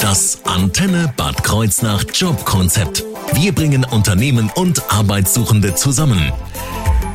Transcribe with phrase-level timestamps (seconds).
[0.00, 3.04] Das Antenne Bad Kreuznach Jobkonzept.
[3.34, 6.32] Wir bringen Unternehmen und Arbeitssuchende zusammen.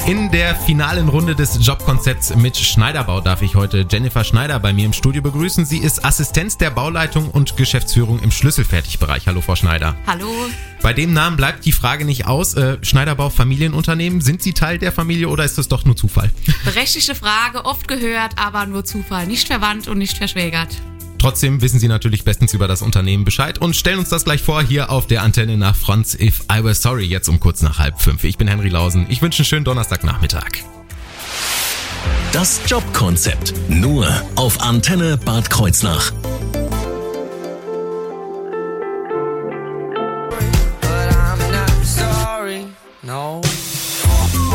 [0.07, 4.85] In der finalen Runde des Jobkonzepts mit Schneiderbau darf ich heute Jennifer Schneider bei mir
[4.85, 5.63] im Studio begrüßen.
[5.63, 9.27] Sie ist Assistenz der Bauleitung und Geschäftsführung im Schlüsselfertigbereich.
[9.27, 9.95] Hallo, Frau Schneider.
[10.07, 10.27] Hallo.
[10.81, 12.55] Bei dem Namen bleibt die Frage nicht aus.
[12.55, 16.31] Äh, Schneiderbau Familienunternehmen, sind Sie Teil der Familie oder ist das doch nur Zufall?
[16.65, 19.27] Berechtigte Frage, oft gehört, aber nur Zufall.
[19.27, 20.81] Nicht verwandt und nicht verschwägert.
[21.21, 24.63] Trotzdem wissen Sie natürlich bestens über das Unternehmen Bescheid und stellen uns das gleich vor
[24.63, 28.01] hier auf der Antenne nach Franz If I Were Sorry, jetzt um kurz nach halb
[28.01, 28.23] fünf.
[28.23, 29.05] Ich bin Henry Lausen.
[29.07, 30.63] Ich wünsche einen schönen Donnerstagnachmittag.
[32.31, 33.53] Das Jobkonzept.
[33.69, 36.11] Nur auf Antenne Bad Kreuznach.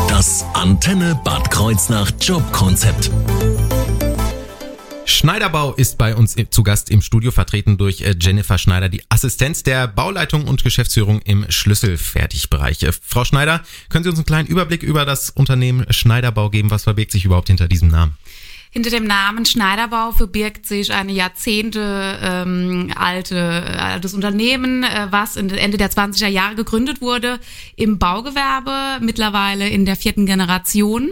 [0.09, 3.09] Das Antenne Bad Kreuznach Jobkonzept.
[5.17, 9.63] Schneiderbau ist bei uns zu Gast im Studio, vertreten durch äh, Jennifer Schneider, die Assistenz
[9.63, 12.83] der Bauleitung und Geschäftsführung im Schlüsselfertigbereich.
[12.83, 16.69] Äh, Frau Schneider, können Sie uns einen kleinen Überblick über das Unternehmen Schneiderbau geben?
[16.69, 18.13] Was verbirgt sich überhaupt hinter diesem Namen?
[18.69, 25.35] Hinter dem Namen Schneiderbau verbirgt sich eine Jahrzehnte ähm, alte, äh, altes Unternehmen, äh, was
[25.35, 27.39] Ende der 20er Jahre gegründet wurde
[27.75, 31.09] im Baugewerbe, mittlerweile in der vierten Generation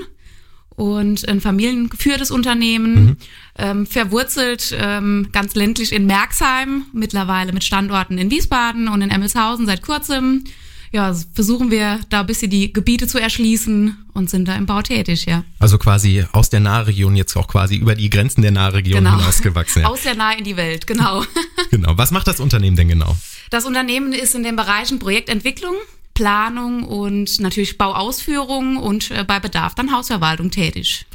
[0.76, 3.18] und ein familiengeführtes Unternehmen,
[3.58, 9.66] ähm, verwurzelt ähm, ganz ländlich in Merxheim, mittlerweile mit Standorten in Wiesbaden und in Emmelshausen
[9.66, 10.44] seit kurzem.
[10.92, 14.82] Ja, versuchen wir da ein bisschen die Gebiete zu erschließen und sind da im Bau
[14.82, 15.44] tätig, ja.
[15.60, 19.18] Also quasi aus der Nahregion jetzt auch quasi über die Grenzen der Nahregion Genau.
[19.18, 19.82] hinausgewachsen.
[19.82, 19.90] Ja.
[19.90, 21.24] Aus der Nahe in die Welt, genau.
[21.72, 21.98] Genau.
[21.98, 23.18] Was macht das Unternehmen denn genau?
[23.50, 25.76] Das Unternehmen ist in den Bereichen Projektentwicklung,
[26.16, 31.06] Planung und natürlich Bauausführung und äh, bei Bedarf dann Hausverwaltung tätig.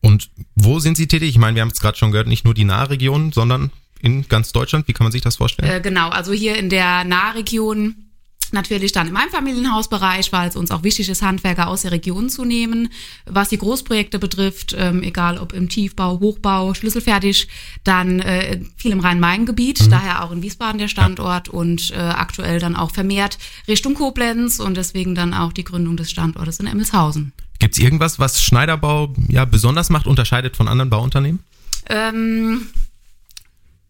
[0.00, 1.30] Und wo sind Sie tätig?
[1.30, 4.52] Ich meine, wir haben es gerade schon gehört, nicht nur die Nahregion, sondern in ganz
[4.52, 4.86] Deutschland.
[4.88, 5.70] Wie kann man sich das vorstellen?
[5.70, 8.03] Äh, genau, also hier in der Nahregion
[8.54, 12.44] natürlich dann im Einfamilienhausbereich, weil es uns auch wichtig ist, Handwerker aus der Region zu
[12.44, 12.88] nehmen.
[13.26, 17.48] Was die Großprojekte betrifft, ähm, egal ob im Tiefbau, Hochbau, schlüsselfertig,
[17.84, 22.76] dann äh, viel im Rhein-Main-Gebiet, daher auch in Wiesbaden der Standort und äh, aktuell dann
[22.76, 23.38] auch vermehrt
[23.68, 27.32] Richtung Koblenz und deswegen dann auch die Gründung des Standortes in Emmelshausen.
[27.58, 31.40] Gibt es irgendwas, was Schneiderbau ja besonders macht, unterscheidet von anderen Bauunternehmen?
[31.88, 32.68] Ähm,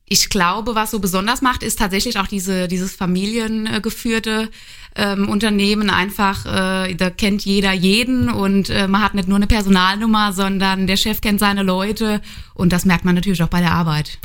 [0.06, 4.50] ich glaube, was so besonders macht, ist tatsächlich auch diese, dieses familiengeführte
[4.96, 5.88] ähm, Unternehmen.
[5.88, 10.86] Einfach, äh, da kennt jeder jeden und äh, man hat nicht nur eine Personalnummer, sondern
[10.86, 12.20] der Chef kennt seine Leute
[12.52, 14.18] und das merkt man natürlich auch bei der Arbeit.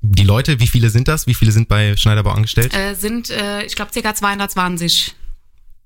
[0.00, 1.26] Die Leute, wie viele sind das?
[1.26, 2.72] Wie viele sind bei Schneiderbau angestellt?
[2.74, 5.14] Äh, sind, äh, ich glaube, circa 220.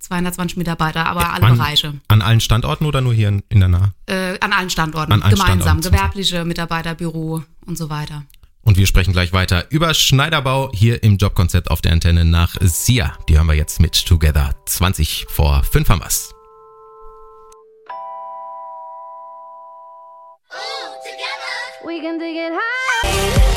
[0.01, 1.95] 220 Mitarbeiter, aber alle an, Bereiche.
[2.09, 3.93] An allen Standorten oder nur hier in, in der Nahe?
[4.07, 5.13] Äh, an allen Standorten.
[5.13, 5.61] An allen gemeinsam.
[5.61, 5.93] Standorten.
[5.93, 8.25] Gewerbliche Mitarbeiter, Büro und so weiter.
[8.63, 13.17] Und wir sprechen gleich weiter über Schneiderbau hier im Jobkonzept auf der Antenne nach Sia.
[13.29, 14.55] Die hören wir jetzt mit Together.
[14.67, 16.35] 20 vor 5 haben wir's.
[21.83, 23.51] We can take it high.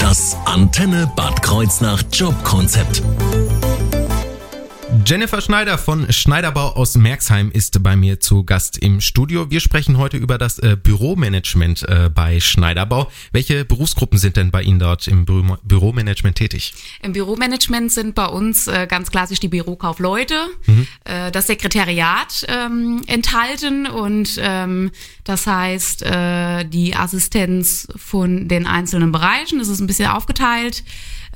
[0.00, 3.02] Das Antenne Bad Kreuznach Jobkonzept.
[5.08, 9.50] Jennifer Schneider von Schneiderbau aus Merxheim ist bei mir zu Gast im Studio.
[9.50, 13.10] Wir sprechen heute über das äh, Büromanagement äh, bei Schneiderbau.
[13.32, 16.74] Welche Berufsgruppen sind denn bei Ihnen dort im Büro Büromanagement tätig?
[17.00, 20.34] Im Büromanagement sind bei uns äh, ganz klassisch die Bürokaufleute,
[21.04, 24.90] äh, das Sekretariat ähm, enthalten und ähm,
[25.24, 29.58] das heißt äh, die Assistenz von den einzelnen Bereichen.
[29.58, 30.84] Es ist ein bisschen aufgeteilt.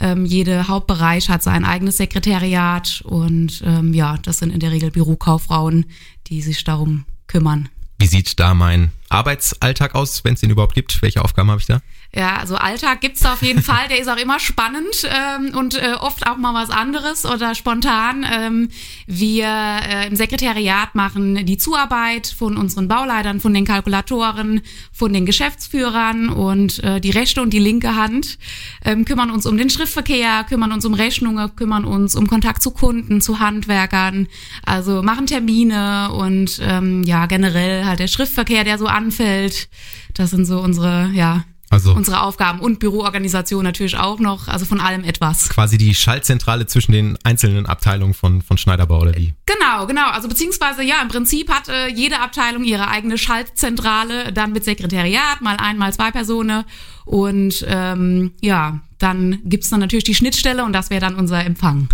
[0.02, 4.90] Ähm, jede Hauptbereich hat sein eigenes Sekretariat und ähm, ja, das sind in der Regel
[4.90, 5.86] Bürokauffrauen,
[6.26, 7.68] die sich darum kümmern.
[8.00, 11.02] Wie sieht da mein Arbeitsalltag aus, wenn es den überhaupt gibt?
[11.02, 11.80] Welche Aufgaben habe ich da?
[12.14, 13.88] Ja, also Alltag gibt's da auf jeden Fall.
[13.88, 18.26] Der ist auch immer spannend ähm, und äh, oft auch mal was anderes oder spontan.
[18.30, 18.68] Ähm,
[19.06, 24.60] wir äh, im Sekretariat machen die Zuarbeit von unseren Bauleitern, von den Kalkulatoren,
[24.92, 28.38] von den Geschäftsführern und äh, die rechte und die linke Hand
[28.84, 32.72] ähm, kümmern uns um den Schriftverkehr, kümmern uns um Rechnungen, kümmern uns um Kontakt zu
[32.72, 34.28] Kunden, zu Handwerkern,
[34.66, 39.68] also machen Termine und ähm, ja generell halt der Schriftverkehr, der so anfällt.
[40.14, 44.80] Das sind so unsere ja Also unsere Aufgaben und Büroorganisation natürlich auch noch, also von
[44.80, 45.48] allem etwas.
[45.48, 49.32] quasi die Schaltzentrale zwischen den einzelnen Abteilungen von, von Schneiderbau oder wie?
[49.46, 50.10] Genau, genau.
[50.10, 55.40] Also beziehungsweise ja, im Prinzip hat äh, jede Abteilung ihre eigene Schaltzentrale, dann mit Sekretariat,
[55.40, 56.64] mal ein, mal zwei Personen.
[57.04, 61.88] Und ähm, ja, dann gibt's dann natürlich die Schnittstelle und das wäre dann unser Empfang.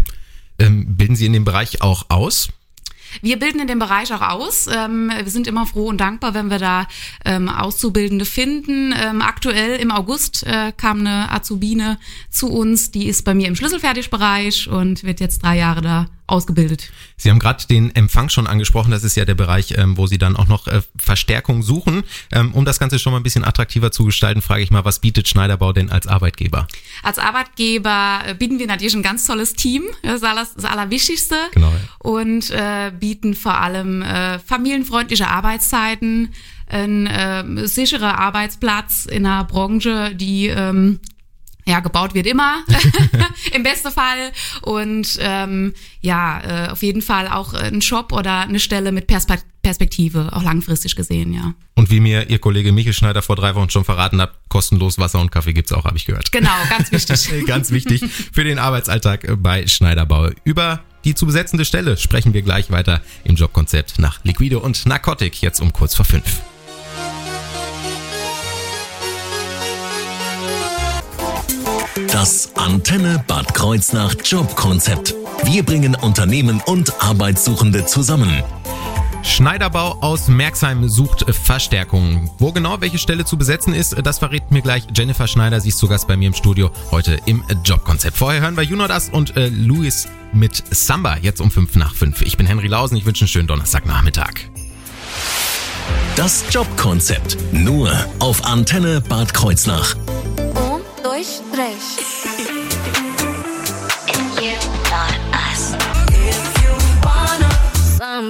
[0.59, 2.49] Ähm, bilden Sie in dem Bereich auch aus?
[3.23, 4.67] Wir bilden in dem Bereich auch aus.
[4.67, 6.87] Ähm, wir sind immer froh und dankbar, wenn wir da
[7.25, 8.95] ähm, Auszubildende finden.
[8.99, 11.99] Ähm, aktuell im August äh, kam eine Azubine
[12.31, 16.91] zu uns, die ist bei mir im Schlüsselfertigbereich und wird jetzt drei Jahre da ausgebildet.
[17.17, 18.91] Sie haben gerade den Empfang schon angesprochen.
[18.91, 22.05] Das ist ja der Bereich, ähm, wo Sie dann auch noch äh, Verstärkung suchen.
[22.33, 25.01] Ähm, um das Ganze schon mal ein bisschen attraktiver zu gestalten, frage ich mal, was
[25.01, 26.69] bietet Schneiderbau denn als Arbeitgeber?
[27.03, 31.37] Als Arbeitgeber äh, bieten wir natürlich ein ganz tolles Team, das ist alles, das Allerwichtigste.
[31.53, 31.81] Genau, ja.
[31.99, 36.35] Und äh, bieten vor allem äh, familienfreundliche Arbeitszeiten,
[36.67, 41.01] ein äh, sicherer Arbeitsplatz in einer Branche, die ähm,
[41.69, 42.65] ja, gebaut wird immer,
[43.53, 44.33] im besten Fall.
[44.63, 49.39] Und ähm, ja, äh, auf jeden Fall auch ein Job oder eine Stelle mit Perspe
[49.61, 51.53] Perspektive, auch langfristig gesehen, ja.
[51.75, 55.21] Und wie mir Ihr Kollege Michel Schneider vor drei Wochen schon verraten hat, kostenlos Wasser
[55.21, 56.33] und Kaffee gibt's auch, habe ich gehört.
[56.33, 57.45] Genau, ganz wichtig.
[57.47, 60.31] Ganz wichtig für den Arbeitsalltag bei Schneiderbau.
[60.45, 65.43] Über die zu besetzende Stelle sprechen wir gleich weiter im Jobkonzept nach Liquido und Narcotic,
[65.43, 66.41] jetzt um kurz vor fünf.
[72.21, 75.15] Das Antenne Bad Kreuznach Jobkonzept.
[75.45, 78.43] Wir bringen Unternehmen und Arbeitssuchende zusammen.
[79.23, 82.29] Schneiderbau aus Merxheim sucht Verstärkung.
[82.39, 85.61] Wo genau welche Stelle zu besetzen ist, das verrät mir gleich Jennifer Schneider.
[85.61, 88.17] Sie ist zu Gast bei mir im Studio heute im Jobkonzept.
[88.17, 92.23] Vorher hören wir Junodas und äh, Luis mit Samba, jetzt um fünf nach fünf.
[92.23, 94.41] Ich bin Henry Lausen, ich wünsche einen schönen Donnerstagnachmittag.
[96.17, 97.37] Das Jobkonzept.
[97.53, 99.95] Nur auf Antenne Bad Kreuznach.
[100.57, 102.08] Um, dois, três.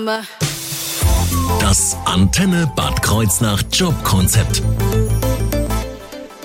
[0.09, 0.23] Samba.
[1.61, 4.63] Das Antenne Bad Kreuznach Jobkonzept.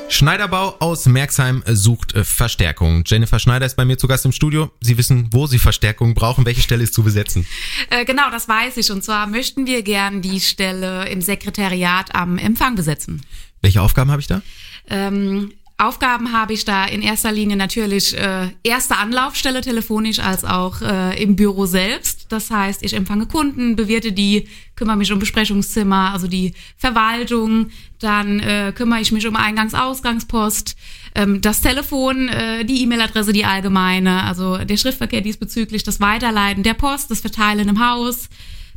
[0.10, 3.04] Schneiderbau aus Merxheim sucht äh, Verstärkung.
[3.06, 4.70] Jennifer Schneider ist bei mir zu Gast im Studio.
[4.82, 6.46] Sie wissen, wo Sie Verstärkung brauchen.
[6.46, 7.48] Welche Stelle ist zu besetzen?
[7.90, 8.92] Äh, genau, das weiß ich.
[8.92, 13.22] Und zwar möchten wir gern die Stelle im Sekretariat am Empfang besetzen.
[13.62, 14.42] Welche Aufgaben habe ich da?
[14.90, 20.82] Ähm, Aufgaben habe ich da in erster Linie natürlich äh, erste Anlaufstelle telefonisch als auch
[20.82, 22.23] äh, im Büro selbst.
[22.34, 27.70] Das heißt, ich empfange Kunden, bewirte die, kümmere mich um Besprechungszimmer, also die Verwaltung.
[28.00, 30.76] Dann äh, kümmere ich mich um Eingangs-Ausgangspost,
[31.14, 36.74] ähm, das Telefon, äh, die E-Mail-Adresse, die allgemeine, also der Schriftverkehr diesbezüglich, das Weiterleiten der
[36.74, 38.30] Post, das Verteilen im Haus.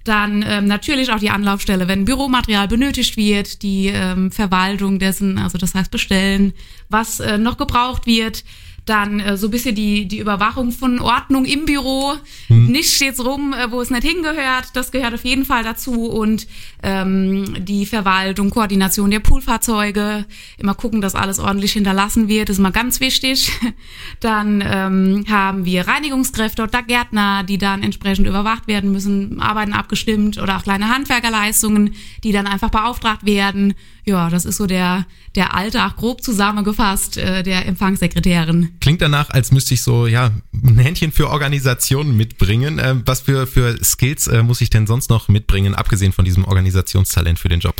[0.04, 5.56] Dann ähm, natürlich auch die Anlaufstelle, wenn Büromaterial benötigt wird, die ähm, Verwaltung dessen, also
[5.56, 6.52] das heißt bestellen,
[6.90, 8.44] was äh, noch gebraucht wird.
[8.86, 12.14] Dann äh, so ein bisschen die, die Überwachung von Ordnung im Büro.
[12.48, 14.68] Nichts steht rum, äh, wo es nicht hingehört.
[14.74, 16.06] Das gehört auf jeden Fall dazu.
[16.06, 16.46] Und
[16.82, 20.24] ähm, die Verwaltung, Koordination der Poolfahrzeuge.
[20.56, 22.48] Immer gucken, dass alles ordentlich hinterlassen wird.
[22.48, 23.50] Das ist mal ganz wichtig.
[24.20, 30.38] Dann ähm, haben wir Reinigungskräfte oder Gärtner, die dann entsprechend überwacht werden müssen, Arbeiten abgestimmt
[30.38, 33.74] oder auch kleine Handwerkerleistungen, die dann einfach beauftragt werden.
[34.08, 35.04] Ja, das ist so der,
[35.34, 38.70] der Alltag grob zusammengefasst äh, der Empfangssekretärin.
[38.80, 42.80] Klingt danach, als müsste ich so, ja, ein Händchen für Organisationen mitbringen.
[42.80, 46.44] Ähm, was für, für Skills äh, muss ich denn sonst noch mitbringen, abgesehen von diesem
[46.44, 47.74] Organisationstalent für den Job?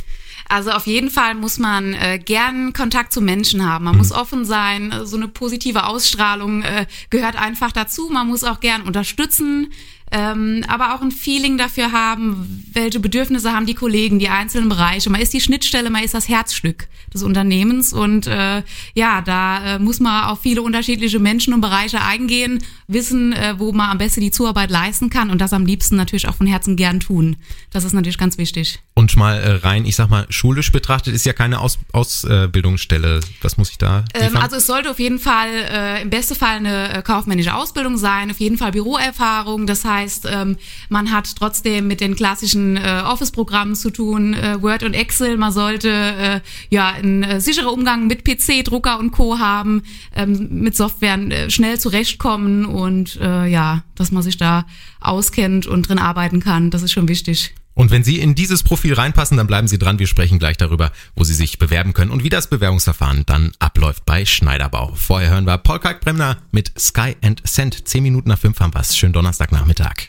[0.49, 3.85] Also auf jeden Fall muss man äh, gern Kontakt zu Menschen haben.
[3.85, 4.93] Man muss offen sein.
[4.93, 8.11] äh, So eine positive Ausstrahlung äh, gehört einfach dazu.
[8.13, 9.73] Man muss auch gern unterstützen,
[10.13, 15.11] ähm, aber auch ein Feeling dafür haben, welche Bedürfnisse haben die Kollegen, die einzelnen Bereiche.
[15.11, 18.63] Man ist die Schnittstelle, man ist das Herzstück des Unternehmens und äh,
[18.95, 23.73] ja, da äh, muss man auf viele unterschiedliche Menschen und Bereiche eingehen, wissen, äh, wo
[23.73, 26.77] man am besten die Zuarbeit leisten kann und das am liebsten natürlich auch von Herzen
[26.77, 27.37] gern tun.
[27.71, 28.81] Das ist natürlich ganz wichtig.
[28.95, 33.21] Und mal äh, rein, ich sag mal, schulisch betrachtet ist ja keine Aus Ausbildungsstelle.
[33.43, 36.57] Was muss ich da Ähm, also es sollte auf jeden Fall äh, im besten Fall
[36.57, 39.67] eine äh, kaufmännische Ausbildung sein, auf jeden Fall Büroerfahrung.
[39.67, 39.96] Das heißt,
[40.31, 40.57] ähm,
[40.89, 45.37] man hat trotzdem mit den klassischen äh, Office-Programmen zu tun, äh, Word und Excel.
[45.37, 49.39] Man sollte äh, ja einen äh, sicheren Umgang mit PC, Drucker und Co.
[49.39, 49.83] haben,
[50.15, 54.67] ähm, mit Software äh, schnell zurechtkommen und äh, ja, dass man sich da
[55.01, 56.71] auskennt und drin arbeiten kann.
[56.71, 57.55] Das ist schon wichtig.
[57.77, 59.99] Und wenn Sie in dieses Profil reinpassen, dann bleiben Sie dran.
[59.99, 64.07] Wir sprechen gleich darüber, wo Sie sich bewerben können und wie das Bewerbungsverfahren dann abläuft
[64.07, 64.95] bei Schneiderbau.
[64.95, 67.87] Vorher hören wir Paul Kalkbremner mit Sky and Sand.
[67.87, 68.97] Zehn Minuten nach fünf haben wir's.
[68.97, 70.07] Schönen Donnerstagnachmittag.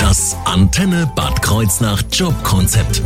[0.00, 3.02] Das Antenne Bad Kreuznach Jobkonzept.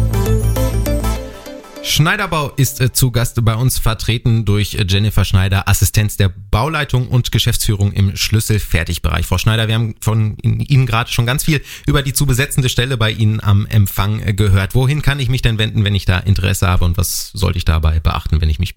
[1.89, 7.09] Schneiderbau ist äh, zu Gast bei uns vertreten durch äh, Jennifer Schneider, Assistenz der Bauleitung
[7.09, 9.27] und Geschäftsführung im Schlüsselfertigbereich.
[9.27, 12.99] Frau Schneider, wir haben von Ihnen gerade schon ganz viel über die zu besetzende Stelle
[12.99, 14.75] bei Ihnen am Empfang äh, gehört.
[14.75, 17.65] Wohin kann ich mich denn wenden, wenn ich da Interesse habe und was sollte ich
[17.65, 18.75] dabei beachten, wenn ich mich?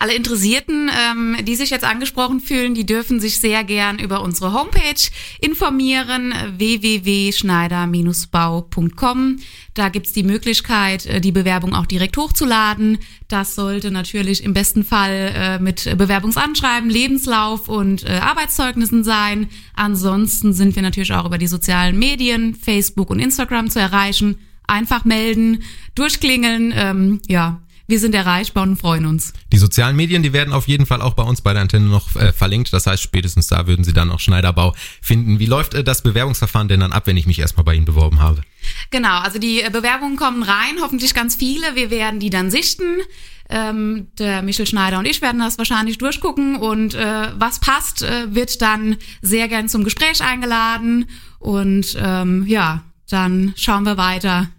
[0.00, 4.52] Alle Interessierten, ähm, die sich jetzt angesprochen fühlen, die dürfen sich sehr gern über unsere
[4.52, 9.38] Homepage informieren, www.schneider-bau.com.
[9.74, 12.98] Da gibt's die Möglichkeit, äh, die Bewerbung auch direkt hochzuladen.
[13.26, 19.48] Das sollte natürlich im besten Fall äh, mit Bewerbungsanschreiben, Lebenslauf und äh, Arbeitszeugnissen sein.
[19.74, 24.38] Ansonsten sind wir natürlich auch über die sozialen Medien, Facebook und Instagram zu erreichen.
[24.68, 25.64] Einfach melden,
[25.96, 29.32] durchklingeln, ähm, ja, wir sind erreichbar und freuen uns.
[29.50, 32.14] Die sozialen Medien, die werden auf jeden Fall auch bei uns bei der Antenne noch
[32.16, 32.70] äh, verlinkt.
[32.74, 35.38] Das heißt, spätestens da würden Sie dann auch Schneiderbau finden.
[35.38, 38.20] Wie läuft äh, das Bewerbungsverfahren denn dann ab, wenn ich mich erstmal bei Ihnen beworben
[38.20, 38.42] habe?
[38.90, 41.74] Genau, also die äh, Bewerbungen kommen rein, hoffentlich ganz viele.
[41.76, 42.98] Wir werden die dann sichten.
[43.50, 48.34] Ähm, der Michel Schneider und ich werden das wahrscheinlich durchgucken und äh, was passt, äh,
[48.34, 51.06] wird dann sehr gern zum Gespräch eingeladen
[51.38, 54.50] und ähm, ja, dann schauen wir weiter,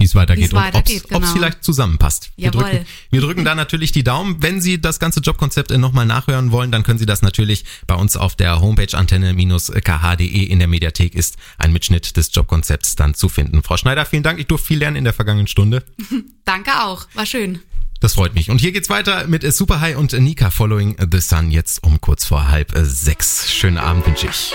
[0.00, 1.26] wie es weitergeht und ob es genau.
[1.26, 2.30] vielleicht zusammenpasst.
[2.36, 2.62] Wir Jawohl.
[2.62, 4.42] drücken, wir drücken da natürlich die Daumen.
[4.42, 8.16] Wenn Sie das ganze Jobkonzept nochmal nachhören wollen, dann können Sie das natürlich bei uns
[8.16, 13.62] auf der Homepage antenne-kh.de in der Mediathek ist ein Mitschnitt des Jobkonzepts dann zu finden.
[13.62, 14.38] Frau Schneider, vielen Dank.
[14.40, 15.84] Ich durfte viel lernen in der vergangenen Stunde.
[16.44, 17.60] Danke auch, war schön.
[18.00, 18.50] Das freut mich.
[18.50, 22.24] Und hier geht's weiter mit Super High und Nika Following the Sun jetzt um kurz
[22.24, 23.52] vor halb sechs.
[23.52, 24.54] Schönen Abend wünsche ich.